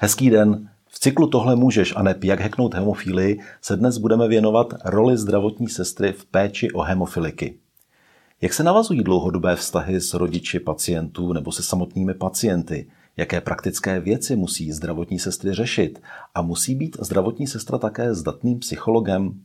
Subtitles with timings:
[0.00, 0.68] Hezký den.
[0.88, 5.68] V cyklu Tohle můžeš a ne jak heknout hemofílii se dnes budeme věnovat roli zdravotní
[5.68, 7.58] sestry v péči o hemofiliky.
[8.40, 12.88] Jak se navazují dlouhodobé vztahy s rodiči pacientů nebo se samotnými pacienty?
[13.16, 16.02] Jaké praktické věci musí zdravotní sestry řešit?
[16.34, 19.40] A musí být zdravotní sestra také zdatným psychologem?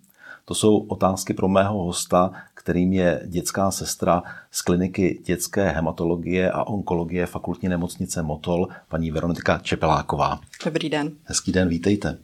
[0.46, 6.64] To jsou otázky pro mého hosta, kterým je dětská sestra z kliniky dětské hematologie a
[6.64, 10.40] onkologie fakultní nemocnice Motol, paní Veronika Čepeláková.
[10.66, 11.12] Dobrý den.
[11.24, 12.18] Hezký den, vítejte.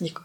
[0.00, 0.24] Děkuji.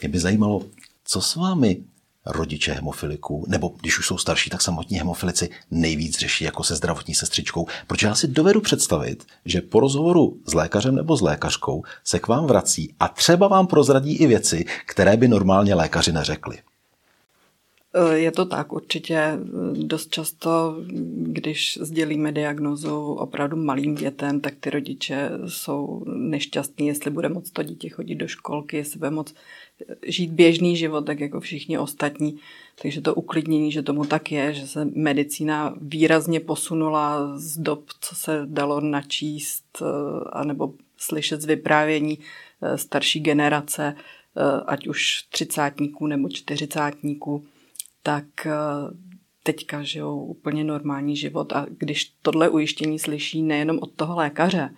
[0.00, 0.62] Mě by zajímalo,
[1.04, 1.84] co s vámi
[2.26, 7.14] rodiče hemofiliků, nebo když už jsou starší, tak samotní hemofilici nejvíc řeší jako se zdravotní
[7.14, 7.66] sestřičkou.
[7.86, 12.28] Protože já si dovedu představit, že po rozhovoru s lékařem nebo s lékařkou se k
[12.28, 16.58] vám vrací a třeba vám prozradí i věci, které by normálně lékaři neřekli.
[17.98, 19.38] Eh, je to tak, určitě
[19.72, 20.76] dost často,
[21.16, 27.62] když sdělíme diagnozu opravdu malým dětem, tak ty rodiče jsou nešťastní, jestli bude moct to
[27.62, 29.34] dítě chodit do školky, jestli bude moct
[30.06, 32.38] žít běžný život, tak jako všichni ostatní.
[32.82, 38.14] Takže to uklidnění, že tomu tak je, že se medicína výrazně posunula z dob, co
[38.14, 39.84] se dalo načíst eh,
[40.32, 42.18] anebo slyšet z vyprávění
[42.62, 43.96] eh, starší generace,
[44.66, 47.44] ať už třicátníků nebo čtyřicátníků,
[48.06, 48.52] tak eh,
[49.42, 54.70] teďka žijou úplně normální život a když tohle ujištění slyší nejenom od toho lékaře,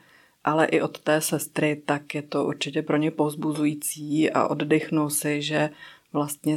[0.45, 5.43] ale i od té sestry, tak je to určitě pro ně povzbuzující a oddychnou si,
[5.43, 5.71] že
[6.13, 6.57] vlastně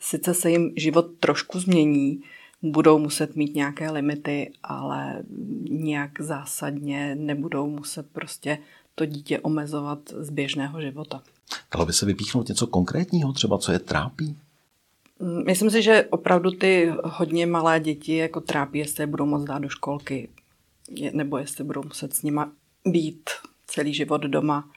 [0.00, 2.22] sice se jim život trošku změní,
[2.62, 5.22] budou muset mít nějaké limity, ale
[5.70, 8.58] nějak zásadně nebudou muset prostě
[8.94, 11.22] to dítě omezovat z běžného života.
[11.74, 14.36] Dalo by se vypíchnout něco konkrétního, třeba co je trápí?
[15.46, 19.58] Myslím si, že opravdu ty hodně malé děti jako trápí, jestli je budou moct dát
[19.58, 20.28] do školky,
[21.12, 22.52] nebo jestli budou muset s nima
[22.84, 23.30] být
[23.66, 24.70] celý život doma,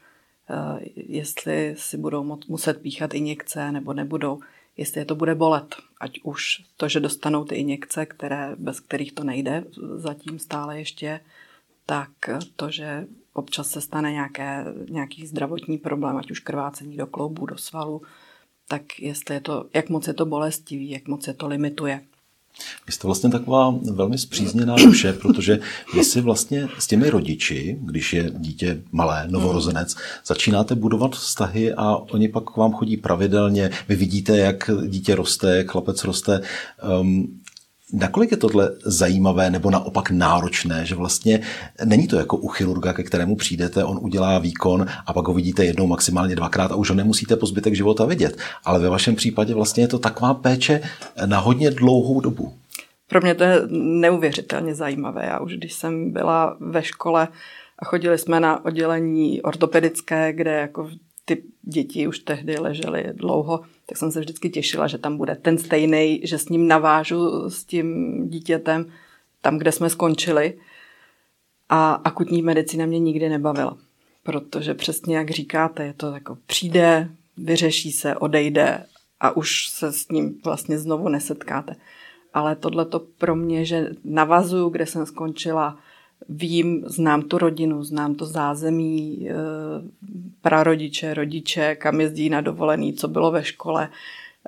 [0.50, 4.40] eh, jestli si budou muset píchat injekce nebo nebudou,
[4.78, 5.76] jestli je to bude bolet.
[6.00, 9.64] Ať už to, že dostanou ty injekce, které, bez kterých to nejde
[9.96, 11.20] zatím stále ještě,
[11.86, 12.10] tak
[12.56, 17.58] to, že občas se stane nějaké, nějaký zdravotní problém, ať už krvácení do kloubu, do
[17.58, 18.02] svalu,
[18.68, 22.02] tak jestli je to, jak moc je to bolestivý, jak moc je to limituje.
[22.88, 25.60] Vy jste vlastně taková velmi zpřízněná duše, protože
[25.94, 31.96] vy si vlastně s těmi rodiči, když je dítě malé, novorozenec, začínáte budovat vztahy a
[31.96, 33.70] oni pak k vám chodí pravidelně.
[33.88, 36.42] Vy vidíte, jak dítě roste, jak chlapec roste.
[37.02, 37.42] Um,
[37.94, 41.42] Nakolik je tohle zajímavé nebo naopak náročné, že vlastně
[41.86, 45.66] není to jako u chirurga, ke kterému přijdete, on udělá výkon a pak ho vidíte
[45.66, 48.38] jednou, maximálně dvakrát a už ho nemusíte po zbytek života vidět.
[48.64, 50.82] Ale ve vašem případě vlastně je to taková péče
[51.26, 52.54] na hodně dlouhou dobu.
[53.08, 55.26] Pro mě to je neuvěřitelně zajímavé.
[55.26, 57.28] Já už když jsem byla ve škole
[57.80, 60.90] a chodili jsme na oddělení ortopedické, kde jako
[61.26, 65.58] ty děti už tehdy ležely dlouho, tak jsem se vždycky těšila, že tam bude ten
[65.58, 68.86] stejný, že s ním navážu s tím dítětem
[69.42, 70.58] tam, kde jsme skončili.
[71.70, 73.78] A akutní medicína mě nikdy nebavila,
[74.24, 78.86] protože přesně jak říkáte, je to jako přijde, vyřeší se, odejde
[79.20, 81.76] a už se s ním vlastně znovu nesetkáte.
[82.34, 85.78] Ale tohle to pro mě, že navazuju, kde jsem skončila,
[86.30, 89.34] vím, znám tu rodinu, znám to zázemí, eh,
[90.42, 93.90] prarodiče, rodiče, kam jezdí na dovolený, co bylo ve škole,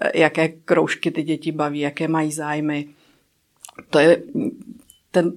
[0.02, 2.88] eh, jaké kroužky ty děti baví, jaké mají zájmy.
[3.90, 4.24] To je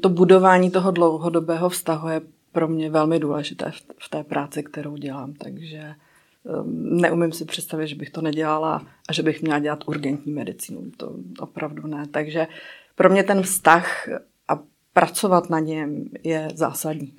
[0.00, 2.21] to budování toho dlouhodobého vztahu je
[2.53, 5.94] pro mě velmi důležité v té práci, kterou dělám, takže eh,
[6.75, 10.91] neumím si představit, že bych to nedělala a že bych měla dělat urgentní medicínu.
[10.97, 12.06] To opravdu ne.
[12.11, 12.47] Takže
[12.94, 14.09] pro mě ten vztah
[15.00, 17.12] pracovat na něm je zásadní.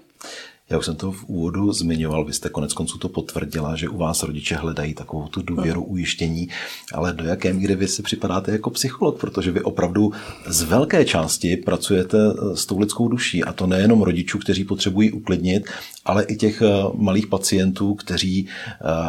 [0.71, 3.97] Já už jsem to v úvodu zmiňoval, vy jste konec konců to potvrdila, že u
[3.97, 6.49] vás rodiče hledají takovou tu důvěru, ujištění,
[6.93, 10.11] ale do jaké míry vy si připadáte jako psycholog, protože vy opravdu
[10.47, 15.11] z velké části pracujete eh, s tou lidskou duší a to nejenom rodičů, kteří potřebují
[15.11, 15.65] uklidnit,
[16.05, 18.47] ale i těch eh, malých pacientů, kteří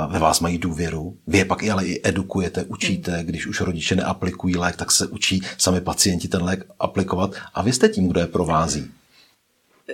[0.08, 1.16] ve vás mají důvěru.
[1.26, 5.06] Vy je pak i ale i edukujete, učíte, když už rodiče neaplikují lék, tak se
[5.06, 8.90] učí sami pacienti ten lék aplikovat a vy jste tím, kdo je provází.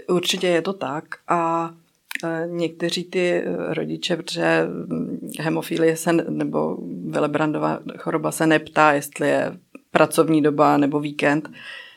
[0.09, 1.71] Určitě je to tak a
[2.25, 4.67] e, někteří ty e, rodiče, protože
[5.41, 6.77] hemofilie se, nebo
[7.11, 9.59] Willebrandova choroba se neptá, jestli je
[9.91, 11.51] pracovní doba nebo víkend,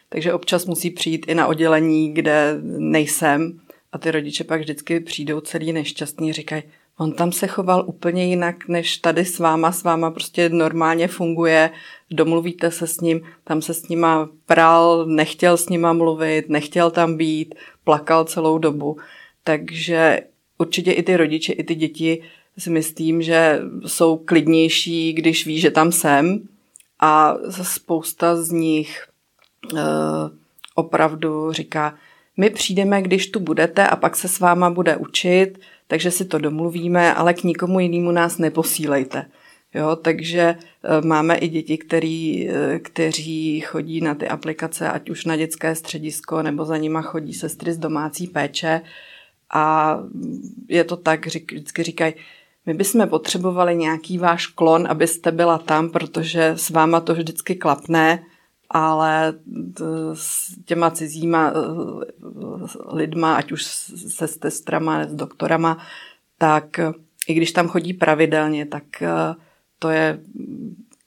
[0.10, 3.60] takže občas musí přijít i na oddělení, kde nejsem
[3.92, 6.64] a ty rodiče pak vždycky přijdou celý nešťastní, říkají,
[7.02, 11.72] on tam se choval úplně jinak, než tady s váma, s váma prostě normálně funguje,
[12.12, 17.18] domluvíte se s ním, tam se s nima pral, nechtěl s nima mluvit, nechtěl tam
[17.18, 18.98] být, plakal celou dobu.
[19.44, 20.20] Takže
[20.58, 22.24] určitě i ty rodiče, i ty děti
[22.58, 26.48] si myslím, že jsou klidnější, když ví, že tam jsem.
[27.00, 29.08] A spousta z nich
[29.74, 29.80] uh,
[30.76, 31.96] opravdu říká,
[32.38, 36.38] my přijdeme, když tu budete a pak se s váma bude učit, takže si to
[36.38, 39.26] domluvíme, ale k nikomu jinému nás neposílejte.
[39.74, 45.26] Jo, takže eh, máme i děti, který, eh, kteří chodí na ty aplikace, ať už
[45.26, 48.82] na dětské středisko, nebo za nima chodí sestry z domácí péče.
[49.54, 49.98] A
[50.68, 52.14] je to tak, vždycky říkají,
[52.66, 58.24] my bychom potřebovali nějaký váš klon, abyste byla tam, protože s váma to vždycky klapne,
[58.72, 59.34] ale
[60.14, 65.78] s těma cizíma eh, lidma, ať už se sestrama, s doktorama,
[66.38, 66.80] tak
[67.28, 68.84] i když tam chodí pravidelně, tak
[69.80, 70.20] to je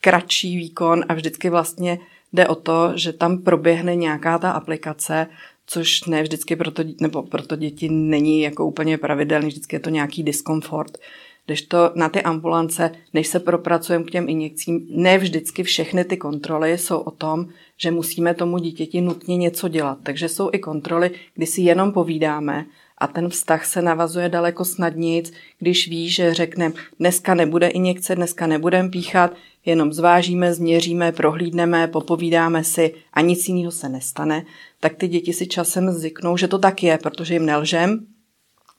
[0.00, 1.98] kratší výkon a vždycky vlastně
[2.32, 5.26] jde o to, že tam proběhne nějaká ta aplikace,
[5.66, 9.80] což ne vždycky pro to, nebo pro to děti není jako úplně pravidelný, vždycky je
[9.80, 10.98] to nějaký diskomfort.
[11.46, 16.16] Když to na ty ambulance, než se propracujeme k těm injekcím, ne vždycky všechny ty
[16.16, 17.46] kontroly jsou o tom,
[17.76, 19.98] že musíme tomu dítěti nutně něco dělat.
[20.02, 22.66] Takže jsou i kontroly, kdy si jenom povídáme
[22.98, 25.22] a ten vztah se navazuje daleko snadněji,
[25.58, 29.32] když ví, že řekne, dneska nebude injekce, dneska nebudeme píchat,
[29.64, 34.44] jenom zvážíme, změříme, prohlídneme, popovídáme si a nic jiného se nestane,
[34.80, 38.06] tak ty děti si časem zvyknou, že to tak je, protože jim nelžem,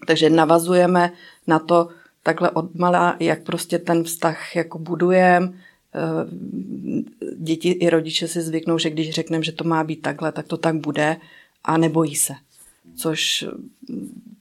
[0.07, 1.12] takže navazujeme
[1.47, 1.89] na to
[2.25, 6.01] takhle odmala, jak prostě ten vztah jako budujeme, eh,
[7.38, 10.57] děti i rodiče si zvyknou, že když řekneme, že to má být takhle, tak to
[10.57, 11.18] tak bude
[11.63, 12.33] a nebojí se.
[12.95, 13.45] Což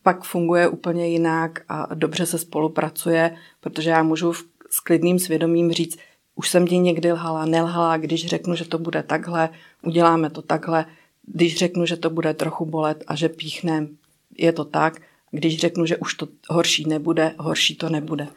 [0.03, 4.33] pak funguje úplně jinak a dobře se spolupracuje, protože já můžu
[4.71, 5.99] s klidným svědomím říct,
[6.35, 9.49] už jsem ti někdy lhala, nelhala, když řeknu, že to bude takhle,
[9.83, 10.87] uděláme to takhle,
[11.27, 13.97] když řeknu, že to bude trochu bolet a že píchnem,
[14.39, 15.01] je to tak,
[15.35, 18.29] když řeknu, že už to horší nebude, horší to nebude.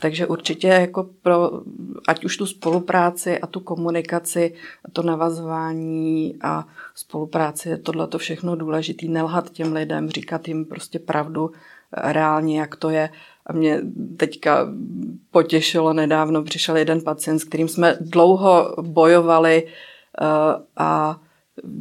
[0.00, 1.50] Takže určitě jako pro,
[2.08, 4.54] ať už tu spolupráci a tu komunikaci,
[4.84, 9.06] a to navazování a spolupráci je tohle to všechno důležité.
[9.06, 11.50] Nelhat těm lidem, říkat jim prostě pravdu
[11.92, 13.10] reálně, jak to je.
[13.46, 13.80] A mě
[14.16, 14.68] teďka
[15.30, 20.28] potěšilo nedávno, přišel jeden pacient, s kterým jsme dlouho bojovali uh,
[20.76, 21.20] a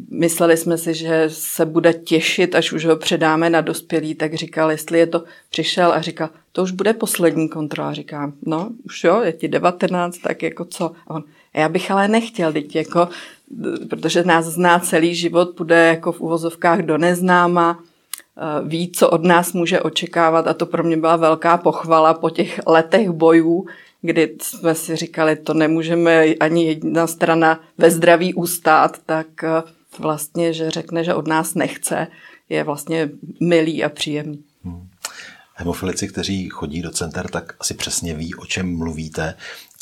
[0.09, 4.71] Mysleli jsme si, že se bude těšit, až už ho předáme na dospělý, tak říkal,
[4.71, 7.93] jestli je to, přišel a říkal, to už bude poslední kontrola.
[7.93, 10.91] Říkám, no už jo, je ti 19, tak jako co?
[11.07, 11.23] A on,
[11.53, 13.09] já bych ale nechtěl, teď jako,
[13.89, 17.79] protože nás zná celý život, bude jako v uvozovkách do neznáma,
[18.37, 22.29] eh, ví, co od nás může očekávat a to pro mě byla velká pochvala po
[22.29, 23.65] těch letech bojů,
[24.05, 29.63] kdy jsme si říkali, to nemůžeme ani jedna strana ve zdraví ustát, tak eh,
[29.99, 32.07] vlastně, že řekne, že od nás nechce,
[32.49, 33.09] je vlastně
[33.39, 34.43] milý a příjemný.
[34.63, 34.87] Hmm.
[35.53, 39.33] Hemofilici, kteří chodí do center, tak asi přesně ví, o čem mluvíte,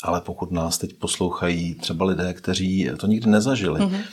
[0.02, 4.04] ale pokud nás teď poslouchají třeba lidé, kteří to nikdy nezažili, mm-hmm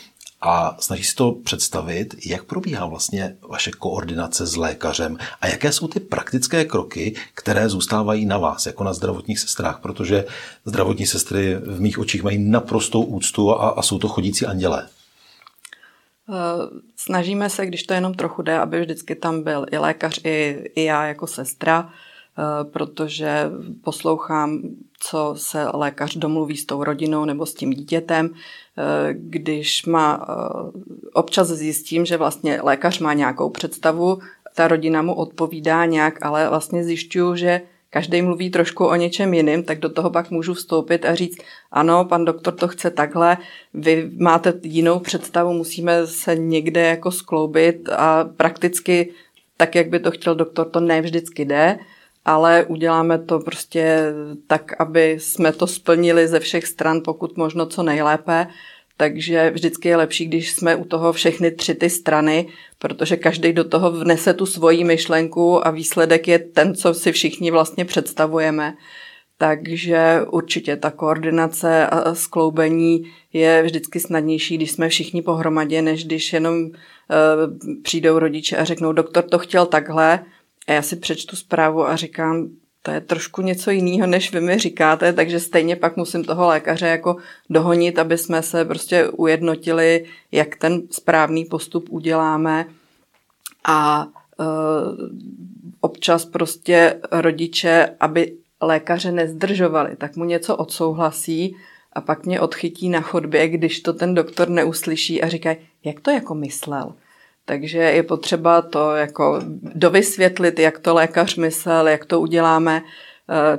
[0.41, 5.87] a snaží si to představit, jak probíhá vlastně vaše koordinace s lékařem a jaké jsou
[5.87, 10.25] ty praktické kroky, které zůstávají na vás, jako na zdravotních sestrách, protože
[10.65, 14.87] zdravotní sestry v mých očích mají naprostou úctu a, a jsou to chodící andělé.
[16.29, 16.33] Eh,
[16.95, 20.83] snažíme se, když to jenom trochu jde, aby vždycky tam byl i lékař, i, i
[20.83, 21.93] já jako sestra,
[22.63, 23.51] protože
[23.83, 24.61] poslouchám,
[24.99, 28.29] co se lékař domluví s tou rodinou nebo s tím dítětem.
[28.29, 30.27] Eh, když má,
[31.13, 34.19] občas zjistím, že vlastně lékař má nějakou představu,
[34.55, 39.63] ta rodina mu odpovídá nějak, ale vlastně zjišťuju, že každý mluví trošku o něčem jiným,
[39.63, 41.37] tak do toho pak můžu vstoupit a říct,
[41.71, 43.37] ano, pan doktor to chce takhle,
[43.73, 49.13] vy máte jinou představu, musíme se někde jako skloubit a prakticky
[49.57, 51.79] tak, jak by to chtěl doktor, to ne vždycky jde,
[52.25, 54.13] ale uděláme to prostě
[54.47, 58.47] tak, aby jsme to splnili ze všech stran, pokud možno co nejlépe.
[58.97, 62.47] Takže vždycky je lepší, když jsme u toho všechny tři ty strany,
[62.79, 67.51] protože každý do toho vnese tu svoji myšlenku a výsledek je ten, co si všichni
[67.51, 68.73] vlastně představujeme.
[69.37, 76.33] Takže určitě ta koordinace a skloubení je vždycky snadnější, když jsme všichni pohromadě, než když
[76.33, 76.71] jenom uh,
[77.83, 80.25] přijdou rodiče a řeknou, doktor to chtěl takhle
[80.67, 82.49] a já si přečtu zprávu a říkám,
[82.83, 86.87] to je trošku něco jiného, než vy mi říkáte, takže stejně pak musím toho lékaře
[86.87, 87.17] jako
[87.49, 92.65] dohonit, aby jsme se prostě ujednotili, jak ten správný postup uděláme
[93.63, 94.45] a uh,
[95.81, 101.55] občas prostě rodiče, aby lékaře nezdržovali, tak mu něco odsouhlasí
[101.93, 106.11] a pak mě odchytí na chodbě, když to ten doktor neuslyší a říká, jak to
[106.11, 106.93] jako myslel.
[107.45, 109.41] Takže je potřeba to jako
[109.75, 112.81] dovysvětlit, jak to lékař myslel, jak to uděláme.
[113.29, 113.57] Eh,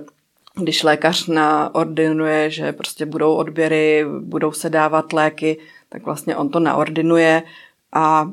[0.54, 5.58] když lékař naordinuje, že prostě budou odběry, budou se dávat léky,
[5.88, 7.42] tak vlastně on to naordinuje
[7.92, 8.30] a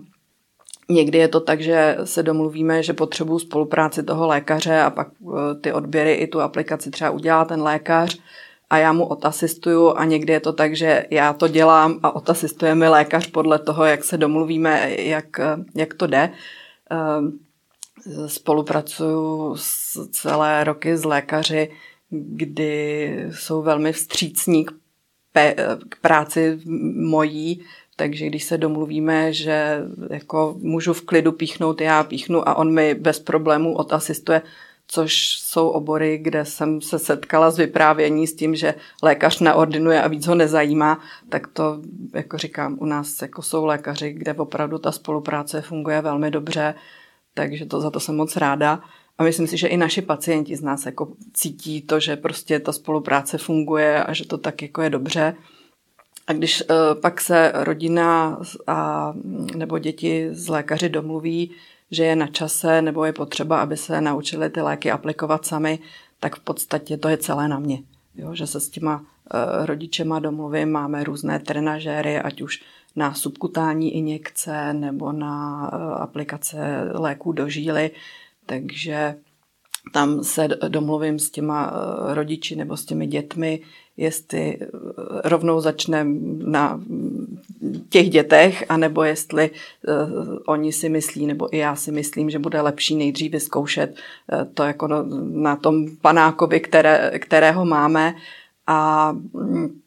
[0.92, 5.56] Někdy je to tak, že se domluvíme, že potřebuju spolupráci toho lékaře a pak eh,
[5.62, 8.20] ty odběry i tu aplikaci třeba udělá ten lékař
[8.70, 12.76] a já mu otasistuju a někdy je to tak, že já to dělám a otasistuje
[12.76, 15.40] mi lékař podle toho, jak se domluvíme, jak,
[15.76, 16.32] jak to jde.
[16.90, 17.40] Ehm,
[18.28, 21.72] spolupracuju s celé roky s lékaři,
[22.10, 24.72] kdy jsou velmi vstřícní k,
[25.34, 25.56] pe,
[25.90, 26.60] k práci
[26.96, 27.64] mojí,
[27.96, 32.96] takže když se domluvíme, že jako můžu v klidu píchnout, já píchnu a on mi
[32.96, 34.42] bez problémů otasistuje,
[34.92, 40.08] což jsou obory, kde jsem se setkala s vyprávění s tím, že lékař neordinuje a
[40.08, 41.82] víc ho nezajímá, tak to,
[42.14, 46.76] jako říkám, u nás jako jsou lékaři, kde opravdu ta spolupráce funguje velmi dobře,
[47.34, 48.82] takže to za to jsem moc ráda.
[49.18, 52.72] A myslím si, že i naši pacienti z nás jako cítí to, že prostě ta
[52.72, 55.36] spolupráce funguje a že to tak jako je dobře.
[56.28, 59.14] A když uh, pak se rodina a,
[59.56, 61.52] nebo děti z lékaři domluví,
[61.92, 65.80] že je na čase nebo je potřeba, aby se naučili ty léky aplikovat sami,
[66.20, 67.84] tak v podstatě to je celé na mě.
[68.16, 72.64] Jo, že se s těma uh, rodičema domluvím, máme různé trenažéry, ať už
[72.96, 76.58] na subkutální injekce nebo na uh, aplikace
[76.94, 77.92] léků do žíly,
[78.46, 79.16] takže
[79.94, 81.74] tam se domluvím s těma
[82.14, 83.62] rodiči nebo s těmi dětmi,
[84.00, 84.68] jestli eh,
[85.24, 86.82] rovnou začneme na
[87.90, 92.62] těch dětech, anebo jestli uh, oni si myslí, nebo i já si myslím, že bude
[92.62, 94.88] lepší nejdřív vyzkoušet uh, to jako
[95.32, 98.16] na tom panákovi, které, kterého máme.
[98.68, 99.82] A um,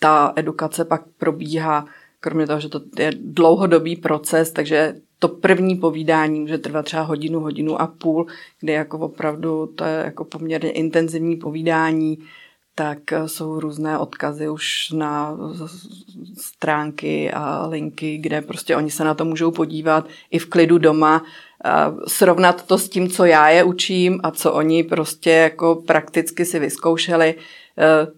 [0.00, 1.86] ta edukace pak probíhá,
[2.20, 7.40] kromě toho, že to je dlouhodobý proces, takže to první povídání může trvat třeba hodinu,
[7.40, 8.26] hodinu a půl,
[8.60, 12.18] kdy jako opravdu to je jako poměrně intenzivní povídání,
[12.78, 15.36] tak jsou různé odkazy už na
[16.38, 21.24] stránky a linky, kde prostě oni se na to můžou podívat i v klidu doma,
[22.06, 26.58] srovnat to s tím, co já je učím a co oni prostě jako prakticky si
[26.58, 27.28] vyzkoušeli.
[27.28, 27.34] E,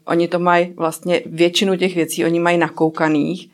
[0.04, 3.50] oni to mají vlastně, většinu těch věcí oni mají nakoukaných,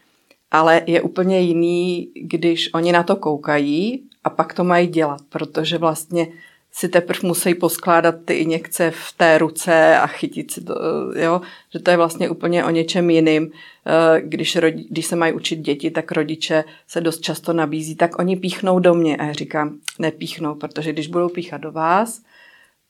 [0.51, 5.79] ale je úplně jiný, když oni na to koukají a pak to mají dělat, protože
[5.79, 6.29] vlastně
[6.77, 10.75] si teprve musí poskládat ty injekce v té ruce a chytit si to,
[11.17, 11.41] jo?
[11.73, 13.51] že to je vlastně úplně o něčem jiným.
[13.87, 18.19] Eh, když, rodi, když se mají učit děti, tak rodiče se dost často nabízí, tak
[18.19, 22.23] oni píchnou do mě a já říkám, nepíchnou, protože když budou píchat do vás,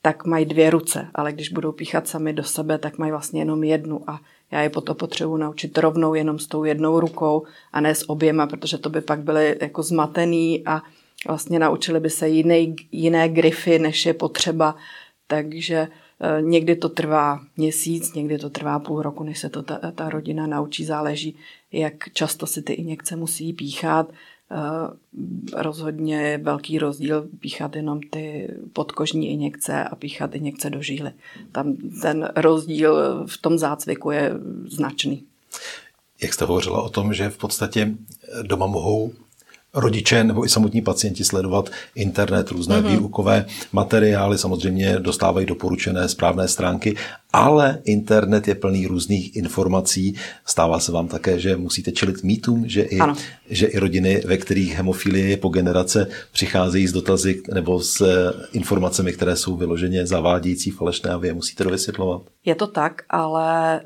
[0.02, 3.64] tak mají dvě ruce, ale když budou píchat sami do sebe, tak mají vlastně jenom
[3.64, 7.94] jednu a já je to potřebuji naučit rovnou jenom s tou jednou rukou a ne
[7.94, 10.82] s oběma, protože to by pak byly jako zmatený a
[11.26, 14.76] vlastně naučili by se jiné, jiné grify, než je potřeba,
[15.26, 15.88] takže e,
[16.42, 20.46] někdy to trvá měsíc, někdy to trvá půl roku, než se to ta, ta rodina
[20.46, 21.36] naučí, záleží,
[21.72, 24.10] jak často si ty injekce musí píchat.
[24.10, 24.14] E,
[25.62, 31.12] rozhodně je velký rozdíl píchat jenom ty podkožní injekce a píchat injekce do žíly.
[31.52, 34.32] Tam ten rozdíl v tom zácviku je
[34.66, 35.24] značný.
[36.22, 37.94] Jak jste hovořila o tom, že v podstatě
[38.42, 39.12] doma mohou
[39.74, 42.98] rodiče nebo i samotní pacienti sledovat internet, různé mm-hmm.
[42.98, 46.96] výukové materiály, samozřejmě dostávají doporučené správné stránky,
[47.32, 50.14] ale internet je plný různých informací.
[50.46, 52.98] Stává se vám také, že musíte čelit mýtům, že i,
[53.50, 58.06] že i rodiny, ve kterých hemofilie je po generace, přicházejí s dotazy nebo s
[58.52, 62.22] informacemi, které jsou vyloženě zavádějící, falešné a vy je musíte dovysvětlovat.
[62.44, 63.80] Je to tak, ale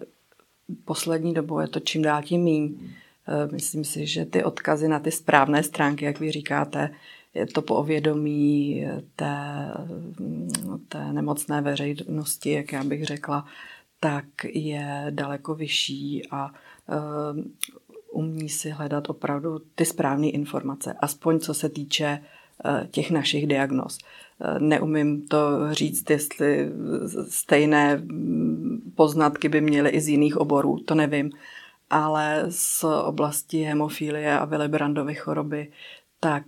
[0.84, 2.68] poslední dobou je to čím dál tím méně.
[3.28, 6.90] Eh, myslím si, že ty odkazy na ty správné stránky, jak vy říkáte,
[7.34, 9.72] je to povědomí té,
[10.88, 13.46] té nemocné veřejnosti, jak já bych řekla,
[14.00, 17.42] tak je daleko vyšší a uh,
[18.10, 22.22] umí si hledat opravdu ty správné informace, aspoň co se týče
[22.64, 23.98] uh, těch našich diagnóz.
[24.58, 25.38] Neumím to
[25.74, 26.70] říct, jestli
[27.28, 31.30] stejné mm, poznatky by měly i z jiných oborů, to nevím,
[31.90, 35.72] ale z oblasti hemofilie a Willebrandovy choroby,
[36.20, 36.44] tak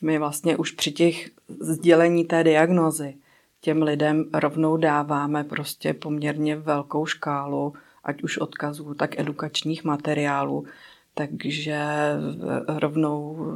[0.00, 3.14] my vlastně už při těch sdělení té diagnozy
[3.60, 7.74] těm lidem rovnou dáváme prostě poměrně velkou škálu,
[8.04, 10.64] ať už odkazů, tak edukačních materiálů,
[11.14, 11.82] takže
[12.68, 13.46] rovnou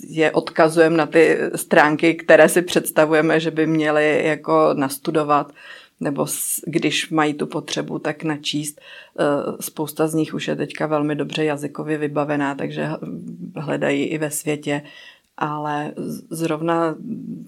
[0.00, 5.52] je odkazujeme na ty stránky, které si představujeme, že by měli jako nastudovat,
[6.00, 6.26] nebo
[6.66, 8.80] když mají tu potřebu, tak načíst.
[9.18, 9.24] Eh,
[9.60, 12.88] spousta z nich už je teďka velmi dobře jazykově vybavená, takže
[13.56, 14.82] hledají i ve světě
[15.36, 15.92] ale
[16.30, 16.94] zrovna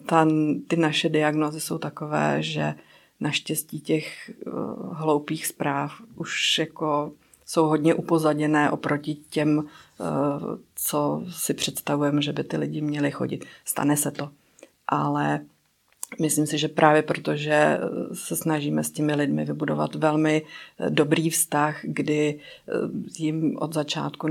[0.06, 0.26] ta,
[0.68, 2.74] ty naše diagnozy jsou takové, že
[3.20, 4.52] naštěstí těch uh,
[4.96, 7.12] hloupých zpráv už jako
[7.46, 9.64] jsou hodně upozaděné oproti těm, uh,
[10.74, 13.44] co si představujeme, že by ty lidi měli chodit.
[13.64, 14.30] Stane se to.
[14.86, 15.40] Ale
[16.20, 17.78] myslím si, že právě protože
[18.12, 20.42] se snažíme s těmi lidmi vybudovat velmi
[20.88, 22.40] dobrý vztah, kdy
[23.18, 24.28] jim od začátku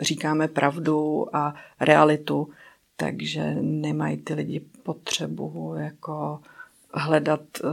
[0.00, 2.48] říkáme pravdu a realitu,
[2.96, 6.40] takže nemají ty lidi potřebu jako
[6.94, 7.68] hledat eh,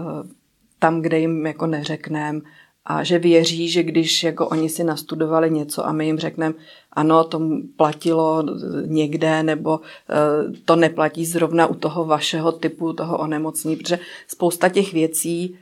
[0.80, 2.42] tam, kde jim jako neřekneme
[2.90, 6.56] a že věří, že když jako oni si nastudovali něco a my jim řekneme,
[6.92, 7.42] ano, to
[7.76, 8.44] platilo
[8.86, 9.80] někde, nebo
[10.10, 15.58] eh, to neplatí zrovna u toho vašeho typu, toho onemocnění, protože spousta těch věcí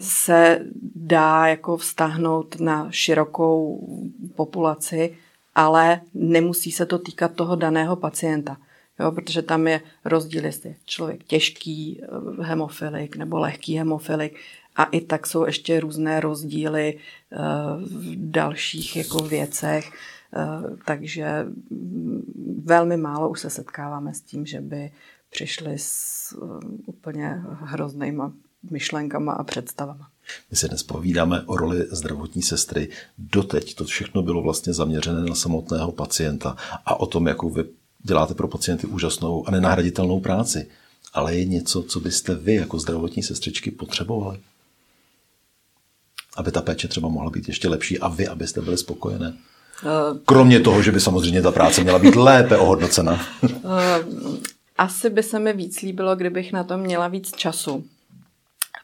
[0.00, 0.60] se
[0.94, 3.88] dá jako vztáhnout na širokou
[4.36, 5.16] populaci,
[5.54, 8.56] ale nemusí se to týkat toho daného pacienta.
[9.00, 12.06] Jo, protože tam je rozdíl, jestli je člověk těžký eh,
[12.42, 14.38] hemofilik nebo lehký hemofilik
[14.76, 16.98] a i tak jsou ještě různé rozdíly
[17.32, 17.38] eh,
[17.86, 24.60] v dalších jako věcech, eh, takže mm, velmi málo už se setkáváme s tím, že
[24.60, 24.92] by
[25.30, 26.36] přišli s
[26.86, 28.32] úplně hroznýma
[28.70, 30.08] myšlenkama a představama.
[30.50, 32.88] My se dnes povídáme o roli zdravotní sestry.
[33.18, 36.56] Doteď to všechno bylo vlastně zaměřené na samotného pacienta
[36.86, 37.64] a o tom, jakou vy
[38.02, 40.68] děláte pro pacienty úžasnou a nenahraditelnou práci,
[41.12, 44.38] ale je něco, co byste vy jako zdravotní sestřičky potřebovali?
[46.36, 49.34] Aby ta péče třeba mohla být ještě lepší a vy, abyste byli spokojené?
[49.82, 53.20] Eh, Kromě toho, že by samozřejmě ta práce měla být lépe ohodnocena.
[53.44, 54.04] Eh,
[54.78, 57.84] asi by se mi víc líbilo, kdybych na to měla víc času,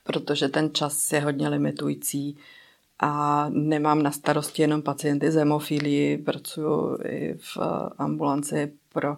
[0.05, 2.37] protože ten čas je hodně limitující
[3.03, 7.59] a nemám na starosti jenom pacienty z hemofilii, pracuji i v
[7.99, 9.17] ambulanci pro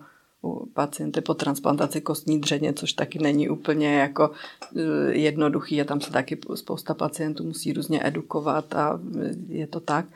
[0.75, 4.31] pacienty po transplantaci kostní dřeně, což taky není úplně jako
[4.77, 9.01] e, jednoduchý a tam se taky spousta pacientů musí různě edukovat a
[9.49, 10.07] je to tak.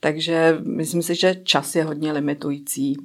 [0.00, 2.96] Takže myslím si, že čas je hodně limitující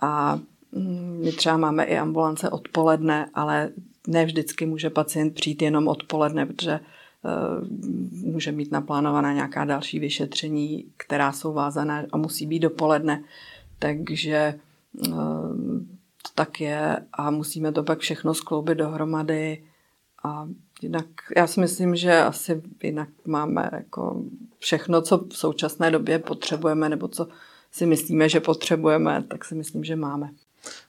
[0.00, 0.40] a
[0.72, 3.70] mm, my třeba máme i ambulance odpoledne, ale
[4.06, 6.80] ne vždycky může pacient přijít jenom odpoledne, protože
[7.24, 7.64] Eh,
[8.10, 13.22] může mít naplánovaná nějaká další vyšetření, která jsou vázaná a musí být dopoledne.
[13.78, 14.58] Takže eh,
[16.34, 19.64] tak je a musíme to pak všechno skloubit dohromady
[20.24, 20.48] a
[20.82, 24.24] jinak já si myslím, že asi jinak máme jako
[24.58, 27.28] všechno, co v současné době potřebujeme nebo co
[27.70, 30.30] si myslíme, že potřebujeme, tak si myslím, že máme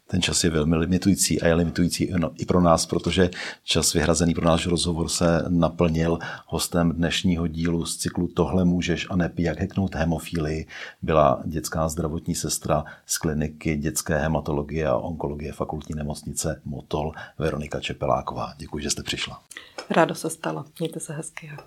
[0.07, 3.29] ten čas je velmi limitující a je limitující i pro nás, protože
[3.63, 6.19] čas vyhrazený pro náš rozhovor se naplnil.
[6.47, 10.67] Hostem dnešního dílu z cyklu Tohle můžeš a nepí, jak heknout hemofílii
[11.01, 18.53] byla dětská zdravotní sestra z kliniky dětské hematologie a onkologie fakultní nemocnice Motol Veronika Čepeláková.
[18.57, 19.41] Děkuji, že jste přišla.
[19.89, 20.65] Rádo se stalo.
[20.79, 21.63] Mějte se hezky a.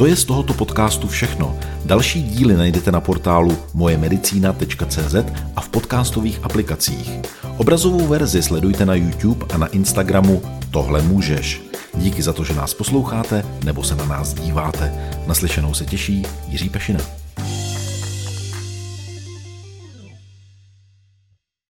[0.00, 1.58] To je z tohoto podcastu všechno.
[1.84, 5.14] Další díly najdete na portálu mojemedicina.cz
[5.56, 7.10] a v podcastových aplikacích.
[7.56, 11.62] Obrazovou verzi sledujte na YouTube a na Instagramu Tohle můžeš.
[11.94, 15.12] Díky za to, že nás posloucháte nebo se na nás díváte.
[15.26, 17.19] Naslyšenou se těší Jiří Pešina.